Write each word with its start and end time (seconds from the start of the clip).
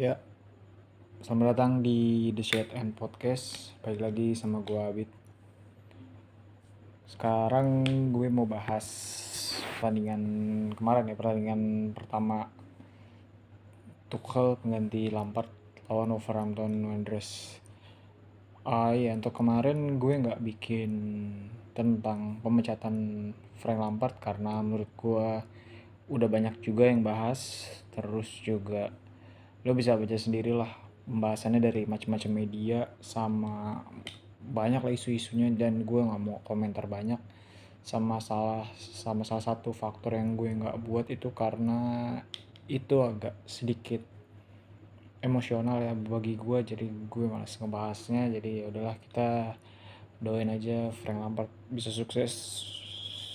Ya, 0.00 0.16
selamat 1.20 1.52
datang 1.52 1.72
di 1.84 2.32
The 2.32 2.40
Shade 2.40 2.72
and 2.72 2.96
Podcast. 2.96 3.76
Balik 3.84 4.00
lagi 4.00 4.32
sama 4.32 4.64
gue 4.64 4.80
Abid. 4.80 5.12
Sekarang 7.04 7.84
gue 8.08 8.32
mau 8.32 8.48
bahas 8.48 8.88
pertandingan 9.76 10.24
kemarin 10.72 11.04
ya, 11.04 11.20
pertandingan 11.20 11.92
pertama 11.92 12.48
Tuchel 14.08 14.56
pengganti 14.64 15.12
Lampard 15.12 15.52
lawan 15.92 16.16
Wolverhampton 16.16 16.80
Wanderers. 16.80 17.60
Ah 18.64 18.96
iya, 18.96 19.12
untuk 19.12 19.36
kemarin 19.36 20.00
gue 20.00 20.16
nggak 20.16 20.40
bikin 20.40 20.92
tentang 21.76 22.40
pemecatan 22.40 22.96
Frank 23.60 23.76
Lampard 23.76 24.16
karena 24.16 24.64
menurut 24.64 24.88
gue 24.96 25.44
udah 26.08 26.28
banyak 26.32 26.56
juga 26.64 26.88
yang 26.88 27.04
bahas 27.04 27.68
terus 27.92 28.32
juga 28.40 28.88
lo 29.64 29.72
bisa 29.76 29.96
baca 29.96 30.16
sendiri 30.16 30.56
lah 30.56 30.70
pembahasannya 31.04 31.60
dari 31.60 31.82
macam-macam 31.84 32.30
media 32.32 32.88
sama 33.02 33.84
banyak 34.40 34.80
lah 34.80 34.92
isu-isunya 34.94 35.52
dan 35.52 35.84
gue 35.84 36.00
nggak 36.00 36.20
mau 36.20 36.40
komentar 36.46 36.88
banyak 36.88 37.20
sama 37.80 38.20
salah 38.20 38.68
sama 38.76 39.24
salah 39.24 39.44
satu 39.44 39.72
faktor 39.72 40.16
yang 40.16 40.36
gue 40.36 40.52
nggak 40.52 40.80
buat 40.84 41.08
itu 41.08 41.32
karena 41.32 42.20
itu 42.70 43.02
agak 43.02 43.34
sedikit 43.50 44.00
emosional 45.20 45.84
ya 45.84 45.92
bagi 45.92 46.36
gue. 46.36 46.58
Jadi 46.64 46.86
gue 46.88 47.26
malas 47.28 47.56
ngebahasnya. 47.60 48.32
Jadi 48.40 48.64
ya 48.64 48.64
udahlah 48.72 48.96
kita 48.96 49.28
doain 50.20 50.48
aja 50.52 50.92
Frank 50.92 51.18
Lampard 51.20 51.50
bisa 51.72 51.88
sukses 51.92 52.64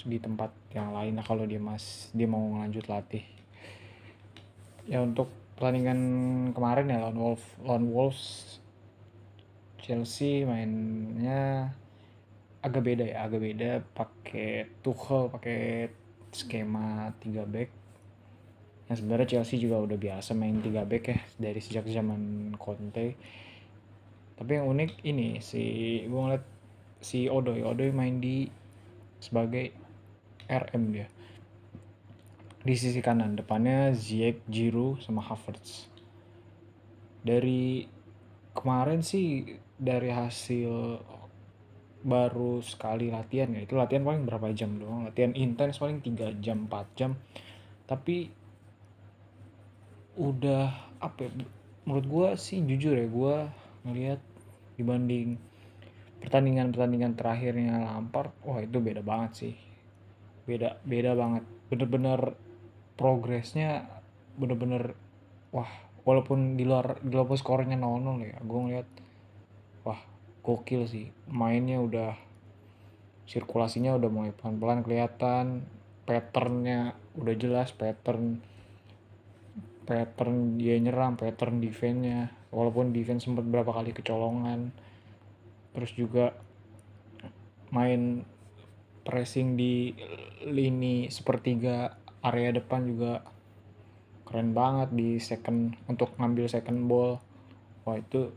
di 0.06 0.22
tempat 0.22 0.54
yang 0.78 0.94
lain 0.94 1.18
lah 1.18 1.26
kalau 1.26 1.50
dia 1.50 1.58
mas 1.58 2.14
dia 2.14 2.30
mau 2.30 2.42
lanjut 2.62 2.86
latih. 2.86 3.26
Ya 4.86 5.02
untuk 5.02 5.30
pertandingan 5.56 6.00
kemarin 6.52 6.92
ya 6.92 7.08
lawan 7.08 7.18
Wolf 7.18 7.44
lawan 7.64 7.88
Wolves 7.88 8.24
Chelsea 9.80 10.44
mainnya 10.44 11.72
agak 12.66 12.82
beda 12.84 13.06
ya 13.06 13.18
agak 13.30 13.40
beda 13.40 13.72
pakai 13.94 14.68
Tuchel 14.82 15.30
pakai 15.30 15.88
skema 16.34 17.14
3 17.22 17.46
back. 17.46 17.70
Yang 18.86 18.98
sebenarnya 19.02 19.28
Chelsea 19.30 19.62
juga 19.62 19.82
udah 19.82 19.98
biasa 19.98 20.34
main 20.34 20.60
3 20.60 20.90
back 20.90 21.04
ya 21.08 21.20
dari 21.38 21.62
sejak 21.62 21.86
zaman 21.88 22.54
Conte. 22.60 23.16
Tapi 24.36 24.52
yang 24.52 24.68
unik 24.68 25.06
ini 25.08 25.40
si 25.40 25.64
gue 26.04 26.20
ngeliat 26.20 26.46
si 27.00 27.30
Odoy 27.32 27.64
Odoy 27.64 27.94
main 27.96 28.20
di 28.20 28.50
sebagai 29.22 29.72
RM 30.50 30.84
dia 30.92 31.08
di 32.66 32.74
sisi 32.74 32.98
kanan 32.98 33.38
depannya 33.38 33.94
Ziyech, 33.94 34.42
Giroud 34.50 35.06
sama 35.06 35.22
Havertz. 35.22 35.86
Dari 37.22 37.86
kemarin 38.58 39.06
sih 39.06 39.46
dari 39.78 40.10
hasil 40.10 40.98
baru 42.06 42.62
sekali 42.66 43.10
latihan 43.10 43.50
ya 43.54 43.66
itu 43.66 43.74
latihan 43.78 44.02
paling 44.02 44.26
berapa 44.26 44.50
jam 44.58 44.82
doang? 44.82 45.06
Latihan 45.06 45.38
intens 45.38 45.78
paling 45.78 46.02
3 46.02 46.42
jam 46.42 46.66
4 46.66 46.98
jam. 46.98 47.12
Tapi 47.86 48.34
udah 50.18 50.74
apa 51.02 51.30
ya, 51.30 51.30
menurut 51.86 52.06
gue 52.10 52.28
sih 52.42 52.66
jujur 52.66 52.98
ya 52.98 53.06
gue 53.06 53.36
ngelihat 53.86 54.22
dibanding 54.74 55.38
pertandingan-pertandingan 56.24 57.14
terakhirnya 57.14 57.78
Lampard 57.94 58.34
wah 58.42 58.58
itu 58.58 58.82
beda 58.82 59.06
banget 59.06 59.32
sih. 59.38 59.54
Beda 60.50 60.82
beda 60.82 61.14
banget. 61.14 61.46
Bener-bener 61.70 62.45
progresnya 62.96 63.88
bener-bener 64.36 64.96
wah 65.52 65.70
walaupun 66.04 66.56
di 66.56 66.64
luar 66.64 67.00
di 67.02 67.12
luar 67.12 67.28
skornya 67.36 67.76
0-0 67.76 68.24
ya 68.24 68.38
gue 68.40 68.60
ngeliat 68.60 68.88
wah 69.84 70.00
gokil 70.46 70.86
sih. 70.86 71.10
Mainnya 71.26 71.82
udah 71.82 72.14
sirkulasinya 73.26 73.98
udah 73.98 74.10
mulai 74.14 74.32
pelan-pelan 74.34 74.86
kelihatan 74.86 75.66
patternnya 76.06 76.94
udah 77.18 77.34
jelas 77.34 77.74
pattern 77.74 78.38
pattern 79.90 80.62
dia 80.62 80.78
nyerang 80.78 81.18
pattern 81.18 81.58
defense-nya. 81.58 82.30
Walaupun 82.54 82.94
defense 82.94 83.26
sempat 83.26 83.44
berapa 83.44 83.74
kali 83.74 83.92
kecolongan 83.92 84.72
terus 85.76 85.92
juga 85.92 86.32
main 87.76 88.24
pressing 89.04 89.60
di 89.60 89.92
lini 90.48 91.12
sepertiga 91.12 92.05
area 92.26 92.50
depan 92.50 92.90
juga 92.90 93.22
keren 94.26 94.58
banget 94.58 94.90
di 94.98 95.22
second 95.22 95.78
untuk 95.86 96.18
ngambil 96.18 96.50
second 96.50 96.90
ball. 96.90 97.22
Wah 97.86 98.02
itu 98.02 98.34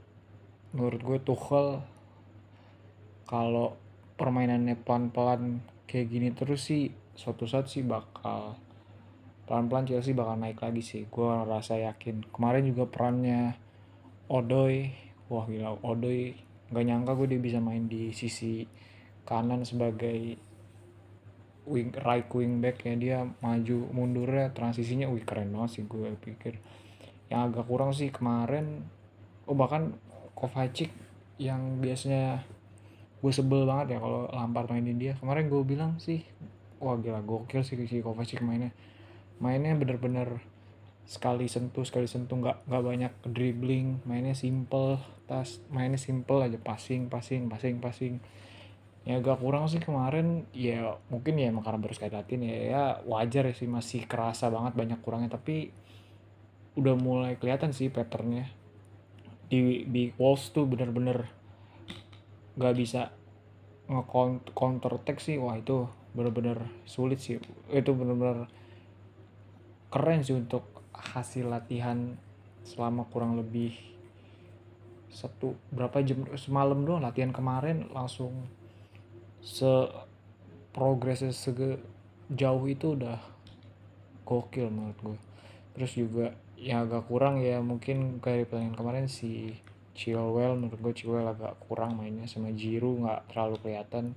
menurut 0.76 1.00
gue 1.00 1.18
Tuchel 1.24 1.80
kalau 3.24 3.80
permainannya 4.20 4.76
pelan-pelan 4.76 5.64
kayak 5.88 6.12
gini 6.12 6.28
terus 6.36 6.68
sih 6.68 6.92
suatu 7.16 7.48
saat 7.48 7.72
sih 7.72 7.80
bakal 7.80 8.60
pelan-pelan 9.48 9.88
Chelsea 9.88 10.12
bakal 10.12 10.36
naik 10.36 10.60
lagi 10.60 10.84
sih 10.84 11.02
gue 11.08 11.30
rasa 11.48 11.80
yakin. 11.80 12.28
Kemarin 12.28 12.68
juga 12.68 12.84
perannya 12.84 13.56
Odoy 14.28 14.92
wah 15.32 15.48
gila 15.48 15.80
Odoy 15.80 16.36
nggak 16.68 16.84
nyangka 16.84 17.16
gue 17.16 17.26
dia 17.32 17.40
bisa 17.40 17.58
main 17.64 17.88
di 17.88 18.12
sisi 18.12 18.68
kanan 19.24 19.64
sebagai 19.64 20.36
wing 21.68 21.92
right 22.00 22.24
wing 22.32 22.64
back 22.64 22.80
ya 22.82 22.96
dia 22.96 23.18
maju 23.44 23.78
mundurnya 23.92 24.50
transisinya 24.56 25.06
wih 25.12 25.22
keren 25.22 25.52
banget 25.52 25.80
sih 25.80 25.84
gue 25.84 26.08
pikir. 26.24 26.56
Yang 27.28 27.40
agak 27.52 27.64
kurang 27.68 27.92
sih 27.92 28.08
kemarin 28.08 28.88
oh 29.44 29.54
bahkan 29.54 29.94
Kovacic 30.32 30.88
yang 31.36 31.82
biasanya 31.82 32.42
gue 33.18 33.32
sebel 33.34 33.66
banget 33.66 33.94
ya 33.94 33.98
kalau 34.00 34.26
Lampard 34.32 34.72
mainin 34.72 34.96
dia. 34.96 35.12
Kemarin 35.20 35.52
gue 35.52 35.62
bilang 35.62 36.00
sih 36.00 36.24
wah 36.80 36.96
gila 36.96 37.20
gokil 37.20 37.60
sih 37.60 37.76
si 37.84 38.00
Kovacic 38.00 38.40
mainnya. 38.40 38.72
Mainnya 39.38 39.76
bener-bener 39.76 40.40
sekali 41.08 41.48
sentuh 41.48 41.88
sekali 41.88 42.04
sentuh 42.04 42.36
nggak 42.36 42.68
nggak 42.68 42.82
banyak 42.84 43.12
dribbling 43.32 44.04
mainnya 44.04 44.36
simple 44.36 45.00
tas 45.24 45.56
mainnya 45.72 45.96
simple 45.96 46.44
aja 46.44 46.60
passing 46.60 47.08
passing 47.08 47.48
passing 47.48 47.80
passing 47.80 48.20
ya 49.08 49.24
agak 49.24 49.40
kurang 49.40 49.64
sih 49.72 49.80
kemarin. 49.80 50.44
Ya 50.52 51.00
mungkin 51.08 51.40
ya 51.40 51.48
emang 51.48 51.64
karena 51.64 51.80
baru 51.80 51.96
sekali 51.96 52.12
latihan 52.12 52.44
ya, 52.44 52.56
ya 52.60 52.84
wajar 53.08 53.48
ya 53.48 53.54
sih 53.56 53.64
masih 53.64 54.04
kerasa 54.04 54.52
banget 54.52 54.76
banyak 54.76 55.00
kurangnya. 55.00 55.32
Tapi 55.32 55.72
udah 56.76 56.94
mulai 57.00 57.40
kelihatan 57.40 57.72
sih 57.72 57.88
patternnya. 57.88 58.52
Di 59.48 59.88
di 59.88 60.12
Wolves 60.20 60.52
tuh 60.52 60.68
bener-bener 60.68 61.24
gak 62.60 62.76
bisa 62.76 63.08
nge-counter 63.88 65.00
attack 65.00 65.24
sih. 65.24 65.40
Wah 65.40 65.56
itu 65.56 65.88
bener-bener 66.12 66.68
sulit 66.84 67.24
sih. 67.24 67.40
Itu 67.72 67.96
bener-bener 67.96 68.44
keren 69.88 70.20
sih 70.20 70.36
untuk 70.36 70.68
hasil 70.92 71.48
latihan 71.48 72.20
selama 72.68 73.08
kurang 73.08 73.40
lebih 73.40 73.72
satu 75.08 75.56
berapa 75.72 76.04
jam 76.04 76.28
semalam 76.36 76.84
doang 76.84 77.00
latihan 77.00 77.32
kemarin 77.32 77.88
langsung 77.96 78.44
se 79.42 79.88
progresnya 80.74 81.34
sejauh 81.34 82.64
itu 82.68 82.94
udah 82.94 83.18
gokil 84.28 84.68
menurut 84.68 84.98
gue 85.00 85.18
terus 85.74 85.94
juga 85.94 86.34
ya 86.58 86.82
agak 86.82 87.06
kurang 87.06 87.38
ya 87.38 87.62
mungkin 87.62 88.18
kayak 88.18 88.50
pertandingan 88.50 88.76
kemarin 88.76 89.06
si 89.06 89.54
Chilwell 89.98 90.54
menurut 90.54 90.78
gue 90.78 90.94
Chilwell 90.94 91.26
agak 91.26 91.58
kurang 91.66 91.98
mainnya 91.98 92.30
sama 92.30 92.54
Jiru 92.54 93.02
nggak 93.02 93.34
terlalu 93.34 93.58
kelihatan. 93.58 94.14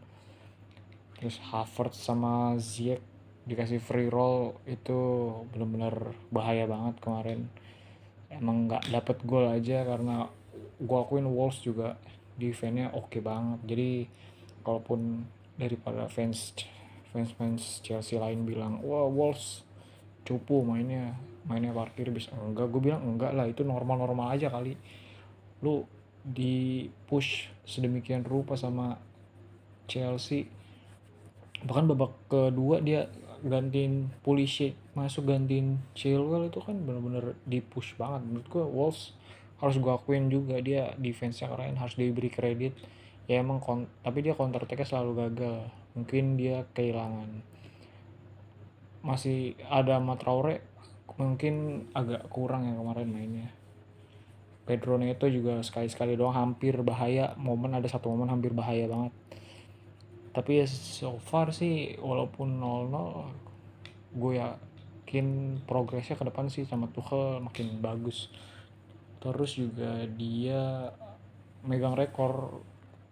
Terus 1.18 1.42
Havertz 1.50 1.98
sama 2.06 2.54
Ziyech 2.62 3.01
dikasih 3.50 3.81
free 3.81 4.06
roll 4.06 4.62
itu 4.69 5.01
benar-benar 5.50 6.13
bahaya 6.30 6.69
banget 6.69 7.01
kemarin. 7.01 7.50
Emang 8.30 8.69
nggak 8.69 8.94
dapet 8.94 9.18
gol 9.25 9.50
aja 9.50 9.81
karena 9.81 10.30
gue 10.78 10.98
akuin 11.01 11.25
Wolves 11.25 11.66
juga 11.66 11.98
defense-nya 12.38 12.94
oke 12.94 13.18
okay 13.18 13.22
banget. 13.25 13.60
Jadi 13.66 13.90
kalaupun 14.62 15.25
daripada 15.60 16.08
fans 16.08 16.56
fans 17.12 17.31
fans 17.36 17.84
Chelsea 17.84 18.18
lain 18.18 18.48
bilang 18.48 18.80
wah 18.81 19.06
Wolves 19.06 19.68
cupu 20.24 20.63
mainnya 20.63 21.18
mainnya 21.46 21.74
parkir 21.74 22.13
bisa 22.13 22.31
enggak 22.38 22.69
gue 22.69 22.81
bilang 22.81 23.02
enggak 23.04 23.34
lah 23.34 23.50
itu 23.50 23.66
normal 23.66 24.06
normal 24.06 24.38
aja 24.38 24.48
kali. 24.48 24.78
Lu 25.62 25.86
di 26.22 26.86
push 27.10 27.50
sedemikian 27.66 28.22
rupa 28.22 28.54
sama 28.54 29.02
Chelsea 29.90 30.46
bahkan 31.66 31.90
babak 31.90 32.14
kedua 32.30 32.81
dia 32.81 33.10
gantiin 33.42 34.14
Pulisic 34.22 34.78
masuk 34.94 35.30
gantiin 35.30 35.81
Chilwell 35.98 36.54
itu 36.54 36.62
kan 36.62 36.78
bener-bener 36.78 37.34
di 37.46 37.62
push 37.62 37.98
banget. 37.98 38.22
Menurut 38.25 38.48
gue 38.50 38.66
Wolves 38.66 39.18
harus 39.62 39.78
gue 39.78 39.94
akuin 39.94 40.30
juga 40.30 40.57
dia 40.62 40.94
defense 40.98 41.42
yang 41.42 41.54
keren 41.54 41.78
harus 41.78 41.94
diberi 41.94 42.34
kredit 42.34 42.74
ya 43.31 43.39
emang 43.39 43.63
kon 43.63 43.88
tapi 44.04 44.19
dia 44.19 44.36
counter 44.36 44.68
attack 44.68 44.83
selalu 44.83 45.24
gagal. 45.24 45.72
Mungkin 45.95 46.36
dia 46.36 46.68
kehilangan. 46.75 47.30
Masih 49.07 49.56
ada 49.72 50.04
Matraore 50.04 50.68
mungkin 51.16 51.88
agak 51.95 52.28
kurang 52.28 52.68
yang 52.68 52.83
kemarin 52.83 53.07
mainnya. 53.07 53.50
Pedro 54.68 55.00
Neto 55.00 55.31
juga 55.31 55.63
sekali-sekali 55.63 56.19
doang 56.19 56.36
hampir 56.36 56.75
bahaya. 56.83 57.31
Momen 57.39 57.72
ada 57.72 57.88
satu 57.88 58.12
momen 58.12 58.28
hampir 58.28 58.51
bahaya 58.51 58.92
banget. 58.92 59.16
Tapi 60.31 60.63
ya 60.63 60.68
so 60.68 61.19
far 61.19 61.56
sih 61.56 62.00
walaupun 62.00 62.60
0-0 62.60 64.16
gue 64.16 64.33
yakin 64.39 65.60
progresnya 65.68 66.19
ke 66.19 66.24
depan 66.28 66.48
sih 66.51 66.68
sama 66.68 66.88
Tuchel 66.92 67.44
makin 67.44 67.80
bagus. 67.80 68.31
Terus 69.19 69.56
juga 69.56 70.07
dia 70.07 70.92
megang 71.68 71.94
rekor 71.94 72.63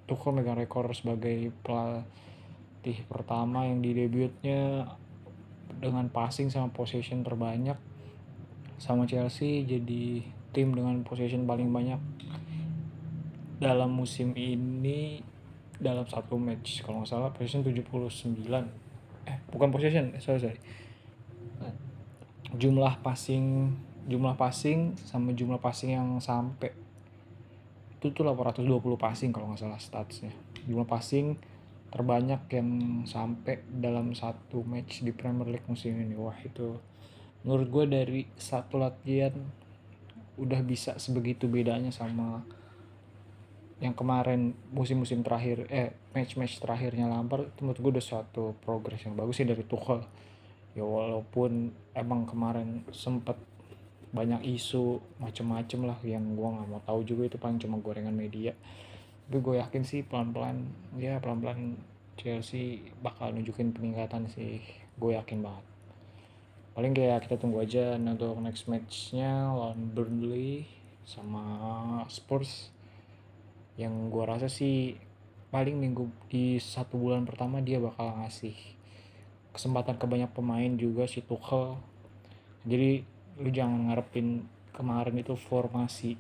Tuchel 0.09 0.33
megang 0.33 0.57
rekor 0.57 0.89
sebagai 0.97 1.53
pelatih 1.61 3.05
pertama 3.05 3.69
yang 3.69 3.85
di 3.85 3.93
debutnya 3.93 4.89
dengan 5.77 6.09
passing 6.09 6.49
sama 6.49 6.73
possession 6.73 7.21
terbanyak 7.21 7.77
sama 8.81 9.05
Chelsea 9.05 9.61
jadi 9.69 10.25
tim 10.49 10.73
dengan 10.73 11.05
possession 11.05 11.45
paling 11.45 11.69
banyak 11.69 12.01
dalam 13.61 13.93
musim 13.93 14.33
ini 14.33 15.21
dalam 15.77 16.07
satu 16.09 16.41
match. 16.41 16.81
Kalau 16.81 17.03
nggak 17.03 17.11
salah 17.11 17.29
possession 17.29 17.61
79 17.61 18.33
eh 19.29 19.37
bukan 19.53 19.69
possession 19.69 20.15
eh, 20.17 20.21
sorry 20.23 20.41
sorry. 20.41 20.59
Jumlah 22.57 23.05
passing 23.05 23.77
jumlah 24.09 24.33
passing 24.33 24.97
sama 25.05 25.37
jumlah 25.37 25.61
passing 25.61 25.93
yang 25.93 26.17
sampai 26.17 26.73
itu 27.99 28.15
tuh 28.15 28.23
820 28.23 28.79
passing 28.95 29.35
kalau 29.35 29.51
nggak 29.51 29.59
salah 29.59 29.75
statsnya. 29.75 30.31
Jumlah 30.63 30.87
passing 30.87 31.35
terbanyak 31.91 32.47
yang 32.55 32.69
sampai 33.03 33.59
dalam 33.67 34.15
satu 34.15 34.63
match 34.63 35.03
di 35.03 35.11
Premier 35.11 35.59
League 35.59 35.67
musim 35.67 35.99
ini. 35.99 36.15
Wah 36.15 36.39
itu 36.39 36.79
menurut 37.43 37.67
gue 37.67 37.85
dari 37.91 38.21
satu 38.39 38.79
latihan 38.79 39.35
udah 40.39 40.63
bisa 40.63 40.95
sebegitu 40.95 41.51
bedanya 41.51 41.91
sama 41.91 42.39
yang 43.83 43.91
kemarin 43.91 44.55
musim-musim 44.71 45.23
terakhir 45.23 45.67
eh 45.67 45.91
match-match 46.15 46.59
terakhirnya 46.59 47.07
Lampard 47.07 47.51
itu 47.51 47.59
menurut 47.63 47.79
gue 47.79 47.91
udah 47.99 48.05
suatu 48.05 48.55
progres 48.63 49.03
yang 49.03 49.19
bagus 49.19 49.43
sih 49.43 49.47
dari 49.47 49.67
Tuchel. 49.67 50.03
Ya 50.71 50.87
walaupun 50.87 51.75
emang 51.91 52.23
kemarin 52.23 52.87
sempet 52.95 53.35
banyak 54.09 54.41
isu 54.57 54.97
macem-macem 55.21 55.85
lah 55.85 55.99
yang 56.01 56.33
gue 56.33 56.47
nggak 56.49 56.67
mau 56.69 56.81
tahu 56.81 57.05
juga 57.05 57.29
itu 57.29 57.37
paling 57.37 57.61
cuma 57.61 57.77
gorengan 57.77 58.13
media. 58.13 58.57
Tapi 59.29 59.37
gue 59.37 59.55
yakin 59.61 59.83
sih 59.85 60.01
pelan-pelan 60.01 60.65
ya 60.97 61.21
pelan-pelan 61.21 61.77
Chelsea 62.17 62.89
bakal 63.05 63.37
nunjukin 63.37 63.69
peningkatan 63.69 64.25
sih. 64.33 64.61
Gue 64.97 65.13
yakin 65.13 65.45
banget. 65.45 65.65
Paling 66.73 66.93
kayak 66.97 67.29
kita 67.29 67.37
tunggu 67.37 67.61
aja 67.61 67.99
untuk 67.99 68.39
next 68.41 68.65
matchnya 68.65 69.53
lawan 69.53 69.93
Burnley 69.93 70.65
sama 71.05 71.45
Spurs. 72.09 72.73
Yang 73.77 73.93
gue 74.09 74.23
rasa 74.25 74.47
sih 74.49 74.97
paling 75.49 75.77
minggu 75.77 76.09
di 76.29 76.57
satu 76.61 76.97
bulan 76.97 77.25
pertama 77.25 77.61
dia 77.61 77.81
bakal 77.81 78.21
ngasih 78.21 78.53
kesempatan 79.49 79.97
ke 79.97 80.05
banyak 80.05 80.29
pemain 80.33 80.73
juga 80.77 81.05
si 81.05 81.21
Tuchel. 81.21 81.77
Jadi 82.65 83.18
lu 83.39 83.49
jangan 83.49 83.91
ngarepin 83.91 84.43
kemarin 84.75 85.15
itu 85.19 85.35
formasi 85.35 86.15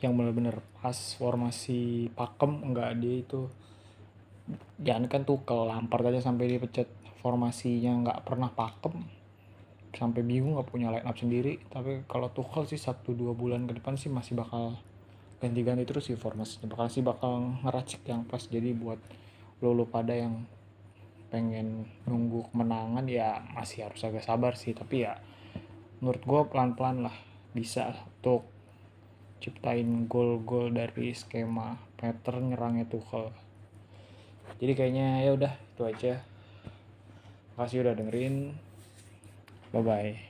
yang 0.00 0.16
bener-bener 0.16 0.60
pas 0.80 0.96
formasi 1.20 2.08
pakem 2.16 2.64
enggak 2.64 2.96
dia 3.00 3.20
itu 3.20 3.48
jangan 4.80 5.06
kan 5.06 5.22
Tuchel 5.28 5.68
lampar 5.68 6.00
aja 6.08 6.24
sampai 6.24 6.48
dia 6.50 6.60
pecat 6.60 6.88
formasinya 7.20 7.92
nggak 8.06 8.18
pernah 8.24 8.50
pakem. 8.50 9.04
Sampai 9.90 10.22
bingung 10.22 10.56
nggak 10.56 10.70
punya 10.70 10.88
line 10.88 11.06
up 11.06 11.16
sendiri. 11.18 11.60
Tapi 11.68 12.08
kalau 12.08 12.32
Tuchel 12.32 12.66
sih 12.66 12.80
satu 12.80 13.12
dua 13.12 13.36
bulan 13.36 13.68
ke 13.68 13.76
depan 13.76 13.94
sih 14.00 14.08
masih 14.08 14.38
bakal 14.38 14.80
ganti-ganti 15.38 15.84
terus 15.84 16.08
sih 16.08 16.16
formasinya. 16.16 16.66
Bakal 16.70 16.86
sih 16.88 17.02
bakal 17.04 17.60
ngeracik 17.62 18.02
yang 18.08 18.24
pas. 18.24 18.40
Jadi 18.40 18.72
buat 18.72 18.98
lo 19.60 19.76
lo 19.76 19.84
pada 19.84 20.16
yang 20.16 20.48
pengen 21.30 21.86
nunggu 22.08 22.50
kemenangan 22.50 23.06
ya 23.06 23.38
masih 23.54 23.86
harus 23.86 24.00
agak 24.02 24.24
sabar 24.24 24.56
sih. 24.56 24.72
Tapi 24.72 25.04
ya 25.04 25.14
menurut 26.00 26.22
gue 26.24 26.40
pelan-pelan 26.48 27.06
lah 27.06 27.16
bisa 27.52 27.92
untuk 27.92 28.48
ciptain 29.40 30.08
gol-gol 30.08 30.72
dari 30.72 31.12
skema 31.16 31.76
pattern 31.96 32.52
nyerangnya 32.52 32.88
Tuchel. 32.88 33.32
Jadi 34.60 34.72
kayaknya 34.76 35.24
ya 35.24 35.30
udah 35.36 35.52
itu 35.56 35.82
aja. 35.84 36.14
Makasih 37.56 37.84
udah 37.84 37.94
dengerin. 37.96 38.52
Bye 39.72 39.84
bye 39.84 40.29